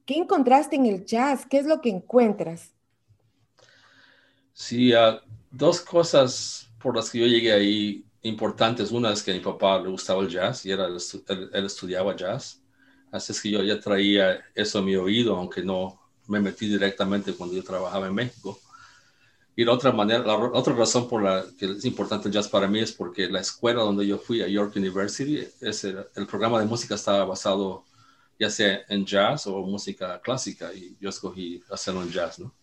[0.05, 1.45] ¿Qué encontraste en el jazz?
[1.45, 2.73] ¿Qué es lo que encuentras?
[4.53, 5.19] Sí, uh,
[5.51, 8.91] dos cosas por las que yo llegué ahí importantes.
[8.91, 12.61] Una es que a mi papá le gustaba el jazz y era, él, estudiaba jazz.
[13.11, 17.33] Así es que yo ya traía eso a mi oído, aunque no me metí directamente
[17.33, 18.59] cuando yo trabajaba en México.
[19.55, 22.67] Y la otra manera, la, otra razón por la que es importante el jazz para
[22.67, 26.65] mí es porque la escuela donde yo fui, a York University, ese, el programa de
[26.65, 27.85] música estaba basado
[28.37, 32.53] ya sea en jazz o música clásica y yo escogí hacerlo en jazz, ¿no?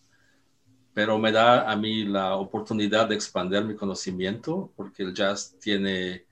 [0.94, 6.26] pero me da a mí la oportunidad de expandir mi conocimiento porque el jazz tiene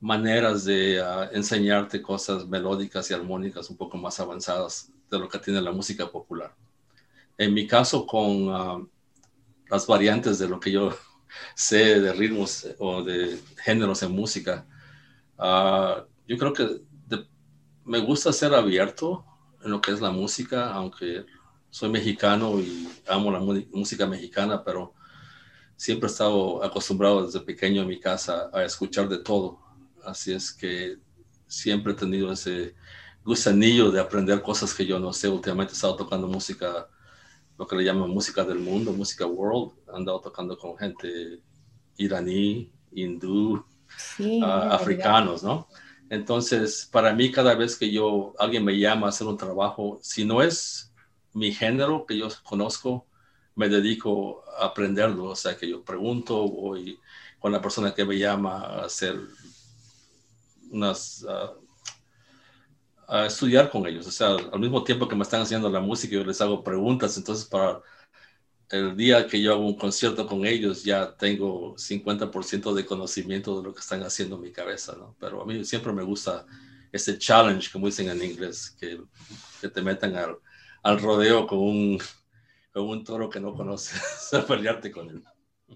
[0.00, 5.38] maneras de ah, enseñarte cosas melódicas y armónicas un poco más avanzadas de lo que
[5.38, 6.54] tiene la música popular.
[7.38, 8.80] En mi caso, con ah,
[9.68, 10.96] las variantes de lo que yo
[11.54, 14.66] sé de ritmos o de géneros en música,
[15.38, 16.82] ah, yo creo que
[17.84, 19.24] me gusta ser abierto
[19.62, 21.26] en lo que es la música, aunque
[21.70, 24.94] soy mexicano y amo la música mexicana, pero
[25.76, 29.58] siempre he estado acostumbrado desde pequeño en mi casa a escuchar de todo.
[30.04, 30.98] Así es que
[31.46, 32.74] siempre he tenido ese
[33.24, 35.28] gusanillo de aprender cosas que yo no sé.
[35.28, 36.88] Últimamente he estado tocando música,
[37.58, 39.72] lo que le llaman música del mundo, música world.
[39.88, 41.40] He andado tocando con gente
[41.96, 43.64] iraní, hindú,
[44.42, 45.68] ah, africanos, ¿no?
[46.10, 50.24] Entonces, para mí, cada vez que yo, alguien me llama a hacer un trabajo, si
[50.24, 50.92] no es
[51.32, 53.06] mi género que yo conozco,
[53.56, 56.98] me dedico a aprenderlo, o sea que yo pregunto, voy
[57.38, 59.18] con la persona que me llama a hacer
[60.70, 61.24] unas,
[63.08, 66.14] a estudiar con ellos, o sea, al mismo tiempo que me están haciendo la música,
[66.14, 67.80] yo les hago preguntas, entonces para
[68.70, 73.68] el día que yo hago un concierto con ellos ya tengo 50% de conocimiento de
[73.68, 75.16] lo que están haciendo en mi cabeza, ¿no?
[75.20, 76.46] Pero a mí siempre me gusta
[76.92, 79.00] ese challenge, como dicen en inglés, que,
[79.60, 80.36] que te metan al
[80.84, 81.98] al rodeo con un,
[82.72, 85.24] con un toro que no conoces, a pelearte con él.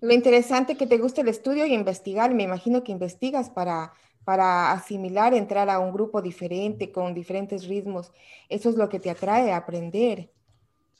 [0.00, 3.94] Lo interesante que te gusta el estudio y investigar, me imagino que investigas para,
[4.28, 8.12] para asimilar, entrar a un grupo diferente, con diferentes ritmos.
[8.50, 10.30] Eso es lo que te atrae a aprender.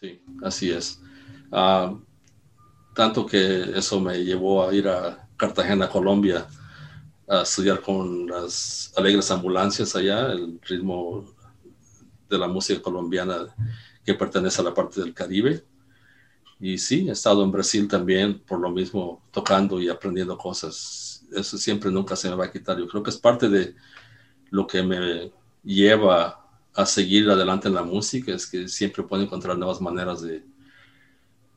[0.01, 0.99] Sí, así es.
[1.53, 1.95] Ah,
[2.95, 6.47] tanto que eso me llevó a ir a Cartagena, Colombia,
[7.29, 11.27] a estudiar con las alegres ambulancias allá, el ritmo
[12.31, 13.55] de la música colombiana
[14.07, 15.63] que pertenece a la parte del Caribe.
[16.59, 21.08] Y sí, he estado en Brasil también por lo mismo, tocando y aprendiendo cosas.
[21.33, 22.79] Eso siempre nunca se me va a quitar.
[22.79, 23.75] Yo creo que es parte de
[24.51, 29.59] lo que me lleva a seguir adelante en la música, es que siempre puedo encontrar
[29.59, 30.45] nuevas maneras de,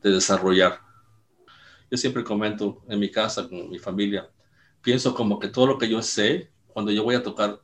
[0.02, 0.80] de desarrollar.
[1.90, 4.28] Yo siempre comento en mi casa con mi familia,
[4.82, 7.60] pienso como que todo lo que yo sé, cuando yo voy a tocar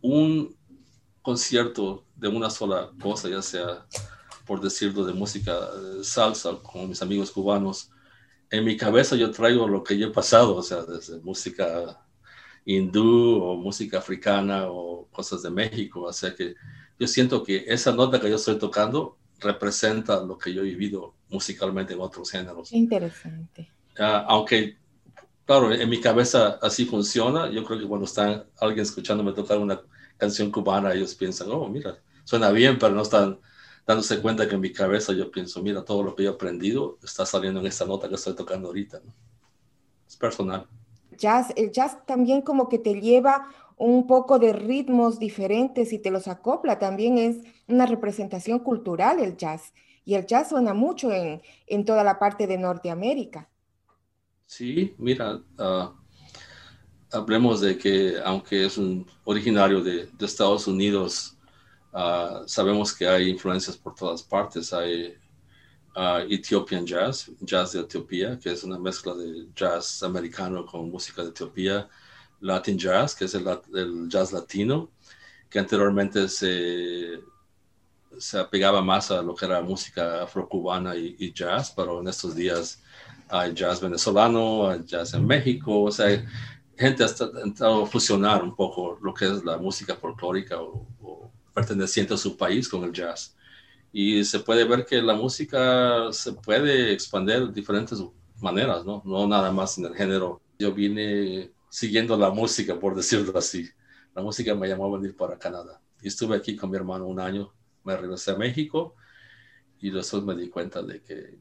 [0.00, 0.56] un
[1.22, 3.86] concierto de una sola cosa, ya sea,
[4.46, 5.56] por decirlo, de música
[6.02, 7.90] salsa con mis amigos cubanos,
[8.50, 12.00] en mi cabeza yo traigo lo que yo he pasado, o sea, desde música
[12.64, 16.54] hindú o música africana o cosas de México, o sea que
[16.98, 21.14] yo siento que esa nota que yo estoy tocando representa lo que yo he vivido
[21.28, 22.72] musicalmente en otros géneros.
[22.72, 23.70] Interesante.
[23.98, 24.76] Ah, aunque,
[25.44, 29.80] claro, en mi cabeza así funciona, yo creo que cuando está alguien escuchándome tocar una
[30.16, 33.38] canción cubana, ellos piensan, oh, mira, suena bien, pero no están
[33.86, 36.98] dándose cuenta que en mi cabeza yo pienso, mira, todo lo que yo he aprendido
[37.02, 39.00] está saliendo en esta nota que estoy tocando ahorita.
[40.06, 40.66] Es personal.
[41.16, 46.10] Jazz, el jazz también como que te lleva un poco de ritmos diferentes y te
[46.10, 46.78] los acopla.
[46.78, 49.72] También es una representación cultural el jazz.
[50.04, 53.48] Y el jazz suena mucho en, en toda la parte de Norteamérica.
[54.46, 55.90] Sí, mira, uh,
[57.10, 61.33] hablemos de que aunque es un originario de, Estados Unidos,
[61.94, 64.72] ah, sabemos que hay influencias por todas partes.
[64.72, 65.16] Hay
[66.28, 71.28] Ethiopian Jazz, jazz de Etiopía, que es una mezcla de jazz americano con música de
[71.28, 71.88] Etiopía,
[72.40, 74.90] Latin Jazz, que es el, jazz latino,
[75.48, 77.20] que anteriormente se,
[78.18, 82.34] se apegaba más a lo que era música afrocubana y, y jazz, pero en estos
[82.34, 82.82] días
[83.28, 86.08] hay jazz venezolano, hay jazz en México, o sea,
[86.76, 91.13] gente ha intentado fusionar un poco lo que es la música folclórica o, o
[91.54, 93.34] perteneciente a su país con el jazz
[93.96, 98.02] y se puede ver que la música se puede expandir de diferentes
[98.40, 99.00] maneras, ¿no?
[99.04, 100.40] No nada más en el género.
[100.58, 103.70] Yo vine siguiendo la música, por decirlo así.
[104.12, 105.80] La música me llamó a venir para Canadá.
[106.02, 107.52] Y estuve aquí con mi hermano un año,
[107.84, 108.96] me regresé a México
[109.78, 111.38] y después me di cuenta de que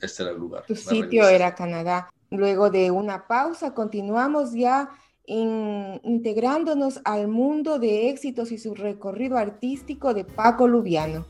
[0.00, 0.64] este era el lugar.
[0.66, 2.10] Tu sitio era Canadá.
[2.30, 4.90] Luego de una pausa, continuamos ya
[5.28, 11.26] integrándonos al mundo de éxitos y su recorrido artístico de Paco Lubiano.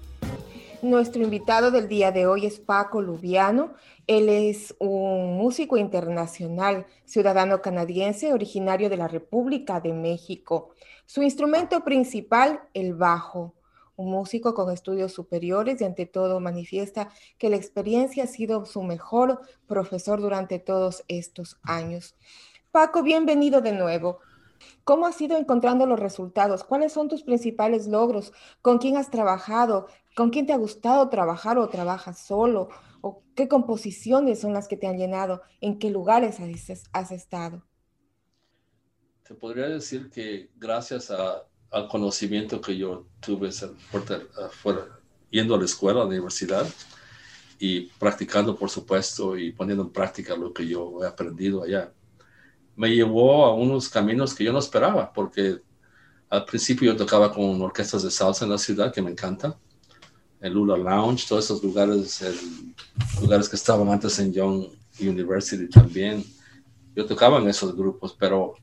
[0.81, 3.75] Nuestro invitado del día de hoy es Paco Lubiano.
[4.07, 10.71] Él es un músico internacional, ciudadano canadiense, originario de la República de México.
[11.05, 13.55] Su instrumento principal, el bajo.
[13.97, 18.85] Un músico con estudios superiores y ante todo manifiesta que la experiencia ha sido su
[18.85, 22.15] mejor profesor durante todos estos años.
[22.71, 24.21] Paco, bienvenido de nuevo.
[24.85, 26.65] ¿Cómo has ido encontrando los resultados?
[26.65, 28.33] ¿Cuáles son tus principales logros?
[28.61, 29.87] ¿Con quién has trabajado?
[30.15, 32.69] ¿Con quién te ha gustado trabajar o trabajas solo?
[33.01, 35.41] ¿O qué composiciones son las que te han llenado?
[35.63, 36.41] ¿En qué lugares
[36.93, 37.65] has, estado?
[39.27, 43.51] Te podría decir que gracias al conocimiento que yo tuve
[45.31, 46.67] yendo a la escuela, a la universidad,
[47.59, 51.93] y practicando, por supuesto, y poniendo en práctica lo que yo he aprendido allá
[52.79, 55.59] me llevó a unos caminos que yo no esperaba, porque
[56.31, 59.59] al principio yo tocaba con orquestas de salsa en la ciudad, que me encanta,
[60.41, 62.23] el Lula Lounge, todos esos lugares,
[63.21, 64.67] lugares que estaban antes en Young
[65.01, 66.25] University también.
[66.95, 68.55] Yo tocaba en esos grupos, pero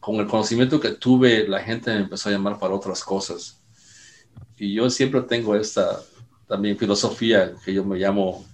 [0.00, 3.60] con el conocimiento que tuve, la gente me empezó a llamar para otras cosas.
[4.56, 6.00] Y yo siempre tengo esta
[6.46, 8.46] también filosofía que yo me llamo,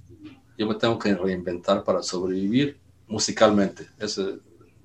[0.59, 3.87] yo me tengo que reinventar para sobrevivir musicalmente.
[4.01, 4.41] Ese,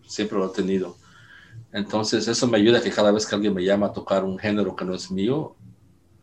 [0.10, 0.98] siempre lo he tenido.
[1.72, 4.76] Entonces eso me ayuda que cada vez que alguien me llama a tocar un género
[4.76, 5.56] que no es mío,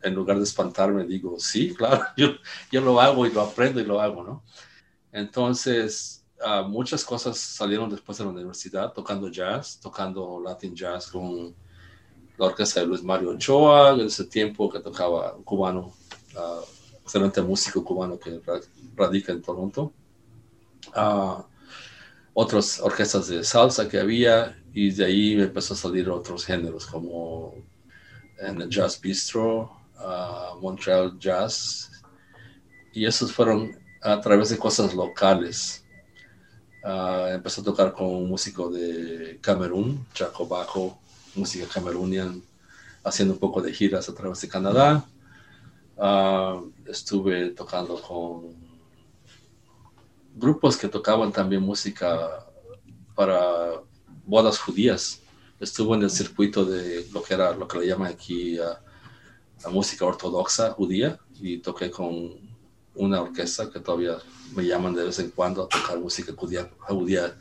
[0.03, 2.27] en lugar de espantarme, digo, sí, claro, yo,
[2.71, 4.43] yo lo hago y lo aprendo y lo hago, ¿no?
[5.11, 11.55] Entonces, ah, muchas cosas salieron después de la universidad, tocando jazz, tocando Latin jazz con
[12.37, 15.93] la orquesta de Luis Mario Ochoa, en ese tiempo que tocaba un cubano,
[16.35, 18.41] uh, excelente músico cubano que
[18.95, 19.93] radica en Toronto.
[20.95, 21.41] Uh,
[22.39, 26.85] otras orquestas de salsa que había y de ahí me empezó a salir otros géneros
[26.85, 27.55] como
[28.39, 31.89] en el Jazz Bistro, uh, Montreal Jazz
[32.93, 35.83] y esos fueron a través de cosas locales.
[36.83, 40.99] Uh, empecé a tocar con un músico de Camerún, Chaco Bajo,
[41.33, 42.43] música camerunian,
[43.03, 45.03] haciendo un poco de giras a través de Canadá.
[45.95, 48.66] Uh, estuve tocando con
[50.37, 52.45] grupos que tocaban también música
[53.15, 53.81] para
[54.25, 55.21] bodas judías.
[55.59, 60.05] Estuvo en el circuito de lo que era lo que le llaman aquí la música
[60.05, 62.35] ortodoxa judía y toqué con
[62.93, 64.17] una orquesta que todavía
[64.55, 67.37] me llaman de vez en cuando a tocar música judía,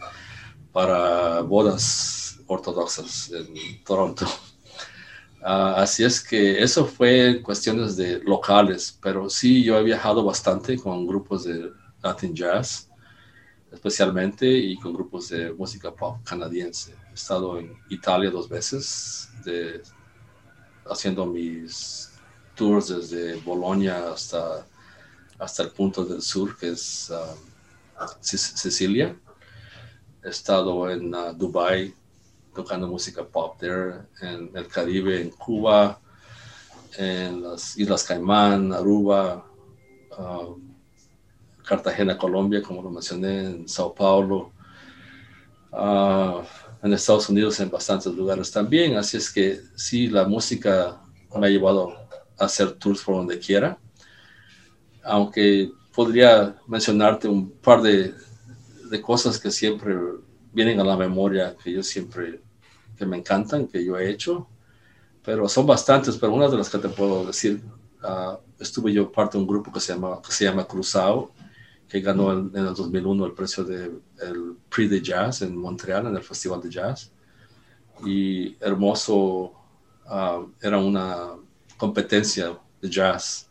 [0.72, 4.26] para bodas ortodoxas en Toronto.
[5.40, 10.76] Uh, así es que eso fue cuestiones de locales, pero sí yo he viajado bastante
[10.76, 11.70] con grupos de
[12.06, 12.88] Latin Jazz,
[13.72, 16.94] especialmente, y con grupos de música pop canadiense.
[17.10, 19.28] He estado en Italia dos veces,
[20.88, 22.12] haciendo mis
[22.54, 24.66] tours desde Bolonia hasta,
[25.38, 29.14] hasta el punto del sur, que es um, Sicilia.
[30.22, 31.92] He estado en uh, Dubai
[32.54, 36.00] tocando música pop there, en el Caribe, en Cuba,
[36.96, 39.44] en las Islas Caimán, Aruba,
[40.16, 40.56] uh,
[41.66, 44.52] Cartagena, Colombia, como lo mencioné, en Sao Paulo,
[45.72, 46.40] uh,
[46.82, 48.96] en Estados Unidos, en bastantes lugares también.
[48.96, 51.02] Así es que sí, la música
[51.36, 51.90] me ha llevado
[52.38, 53.78] a hacer tours por donde quiera.
[55.02, 58.14] Aunque podría mencionarte un par de,
[58.88, 59.96] de cosas que siempre
[60.52, 62.40] vienen a la memoria, que yo siempre,
[62.96, 64.48] que me encantan, que yo he hecho,
[65.24, 67.60] pero son bastantes, pero una de las que te puedo decir,
[68.04, 71.32] uh, estuve yo parte de un grupo que se llama, que se llama Cruzado,
[71.88, 76.16] que ganó en, el 2001 el precio del el Prix de Jazz en Montreal, en
[76.16, 77.12] el Festival de Jazz.
[78.04, 79.52] Y hermoso,
[80.06, 81.28] ah, era una
[81.76, 83.48] competencia de jazz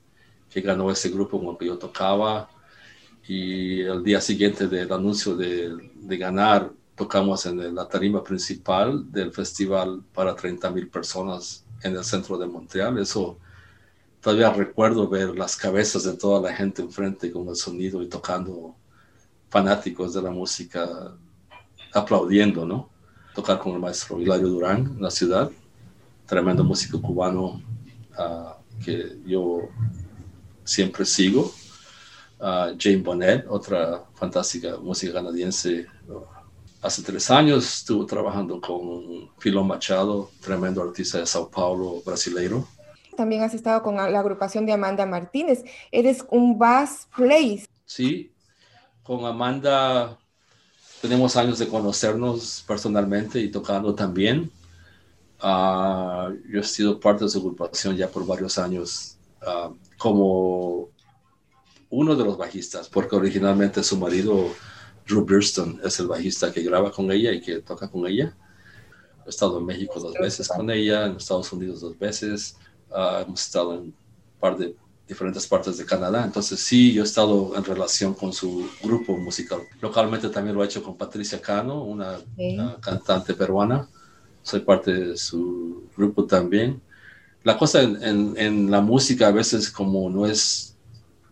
[0.49, 2.49] que ganó ese grupo con el que yo tocaba.
[3.27, 9.31] Y el día siguiente del anuncio de, de ganar, tocamos en la tarima principal del
[9.33, 12.97] festival para 30 mil personas en el centro de Montreal.
[12.99, 13.37] Eso
[14.25, 18.75] todavía recuerdo ver las cabezas de toda la gente enfrente con el sonido y tocando
[19.51, 21.15] fanáticos de la música
[21.93, 22.89] aplaudiendo, ¿no?
[23.35, 25.51] Tocar con el maestro Hilario Durán en la ciudad,
[26.25, 27.61] tremendo músico cubano
[28.17, 29.69] uh, que yo
[30.63, 31.53] siempre sigo.
[32.39, 35.85] Uh, Jane Bonnet, otra fantástica música canadiense.
[36.81, 42.67] Hace tres años estuve trabajando con Filón Machado, tremendo artista de Sao Paulo, brasileiro.
[43.15, 45.63] También has estado con la agrupación de Amanda Martínez.
[45.91, 47.67] Eres un bass player.
[47.85, 48.31] Sí,
[49.03, 50.17] con Amanda
[51.01, 54.51] tenemos años de conocernos personalmente y tocando también.
[55.43, 60.89] Uh, yo he sido parte de su agrupación ya por varios años uh, como
[61.89, 64.49] uno de los bajistas, porque originalmente su marido,
[65.07, 68.35] Drew Birston, es el bajista que graba con ella y que toca con ella.
[69.25, 72.57] He estado en México dos veces con ella, en Estados Unidos dos veces.
[72.89, 73.93] Uh, hemos estado en un
[74.39, 74.75] par de
[75.07, 76.23] diferentes partes de Canadá.
[76.25, 79.61] Entonces sí, yo he estado en relación con su grupo musical.
[79.81, 82.17] Localmente también lo he hecho con Patricia Cano, una,
[82.81, 83.87] cantante peruana.
[84.41, 86.81] Soy parte de su grupo también.
[87.43, 90.75] La cosa en, en, la música a veces como no es,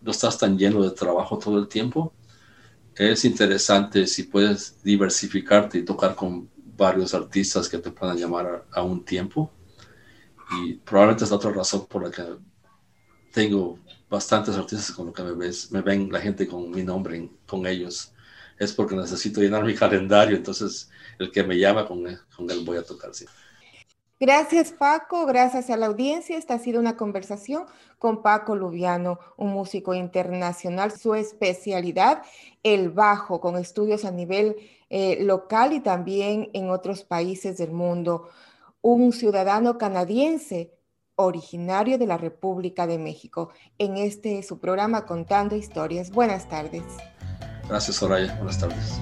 [0.02, 2.12] no estás tan lleno de trabajo todo el tiempo,
[2.94, 8.80] es interesante si puedes diversificarte y tocar con varios artistas que te puedan llamar a,
[8.80, 9.50] a un tiempo.
[10.52, 12.24] Y probablemente es la otra razón por la que
[13.32, 13.78] tengo
[14.08, 17.66] bastantes artistas con lo que me, ves, me ven la gente con mi nombre con
[17.66, 18.12] ellos.
[18.58, 22.64] Es porque necesito llenar mi calendario, entonces el que me llama con él, con él
[22.64, 23.14] voy a tocar.
[23.14, 23.26] Sí.
[24.20, 26.38] Gracias Paco, gracias a la audiencia.
[26.38, 27.66] Esta ha sido una conversación
[27.98, 30.92] con Paco Lubiano, un músico internacional.
[30.92, 32.22] Su especialidad,
[32.62, 34.56] el bajo, con estudios a nivel
[34.88, 38.30] eh, local y también en otros países del mundo.
[38.86, 40.70] Un ciudadano canadiense
[41.14, 46.10] originario de la República de México, en este su programa Contando Historias.
[46.10, 46.82] Buenas tardes.
[47.66, 48.34] Gracias, Soraya.
[48.34, 49.00] Buenas tardes.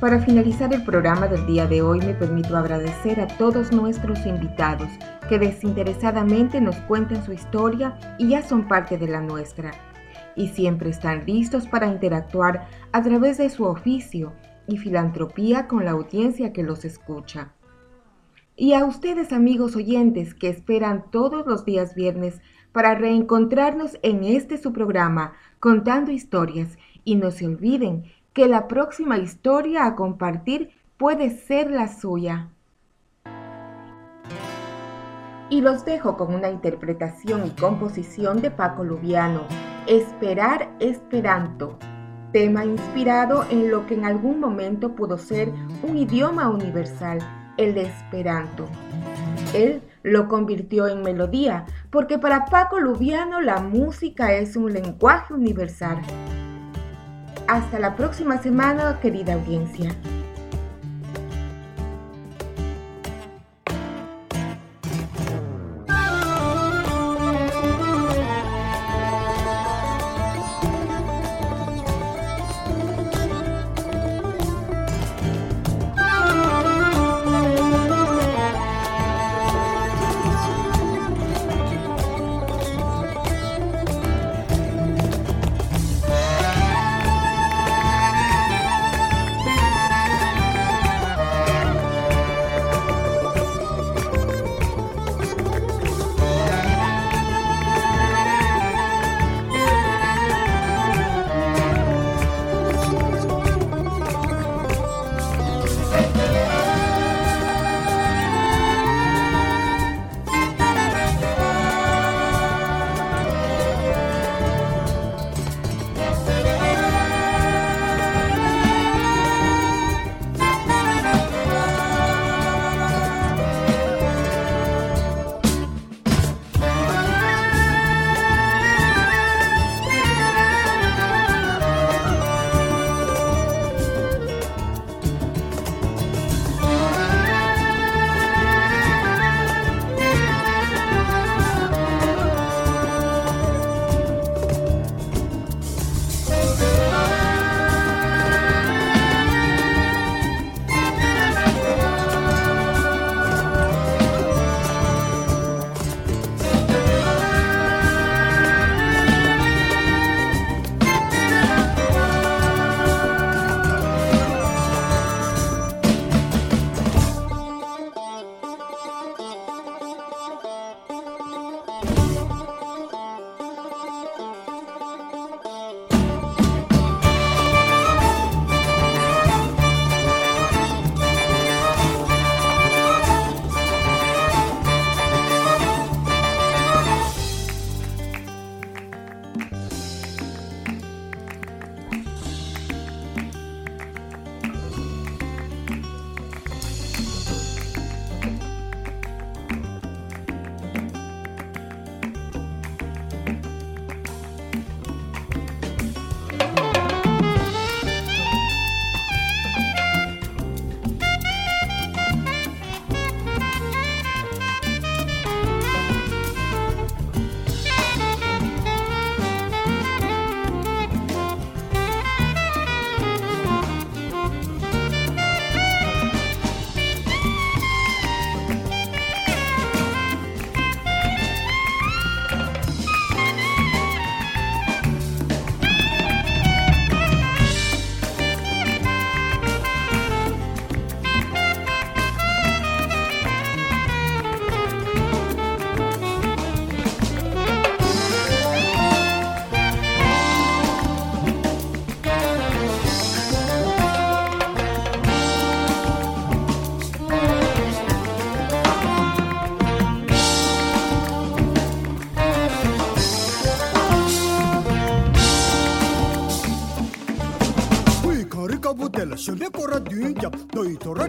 [0.00, 4.88] Para finalizar el programa del día de hoy, me permito agradecer a todos nuestros invitados
[5.28, 9.72] que desinteresadamente nos cuentan su historia y ya son parte de la nuestra.
[10.36, 14.32] Y siempre están listos para interactuar a través de su oficio
[14.66, 17.52] y filantropía con la audiencia que los escucha.
[18.56, 22.40] Y a ustedes amigos oyentes que esperan todos los días viernes
[22.72, 29.18] para reencontrarnos en este su programa contando historias y no se olviden que la próxima
[29.18, 32.50] historia a compartir puede ser la suya.
[35.48, 39.42] Y los dejo con una interpretación y composición de Paco Lubiano,
[39.86, 41.78] Esperar Esperanto
[42.36, 45.50] tema inspirado en lo que en algún momento pudo ser
[45.82, 47.18] un idioma universal,
[47.56, 48.66] el Esperanto.
[49.54, 55.96] Él lo convirtió en melodía, porque para Paco Lubiano la música es un lenguaje universal.
[57.48, 59.96] Hasta la próxima semana, querida audiencia.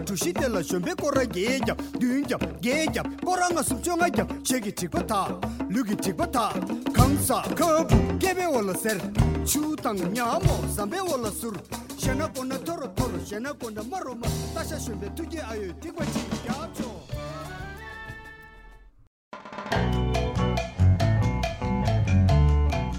[0.08, 4.28] tushi tela shombe kora ge gyab, dun gyab, ge gyab, kora nga subcho nga gyab,
[4.42, 5.38] shegi tikpa ta,
[5.68, 6.48] lugi tikpa ta,
[6.96, 8.98] kamsa, kabu, gebe wala ser,
[9.44, 11.52] chu tang nyamo, zambe wala sur,
[11.98, 16.97] shena kona toro toro, shena kona maro ma, tasha shombe tuge ayo, tikpa chigi gyab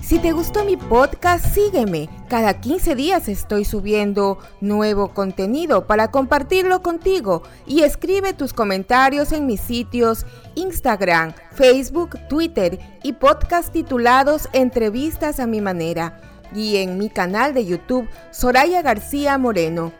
[0.09, 2.09] Si te gustó mi podcast, sígueme.
[2.29, 9.45] Cada 15 días estoy subiendo nuevo contenido para compartirlo contigo y escribe tus comentarios en
[9.45, 16.19] mis sitios Instagram, Facebook, Twitter y podcast titulados Entrevistas a mi manera
[16.55, 19.98] y en mi canal de YouTube Soraya García Moreno.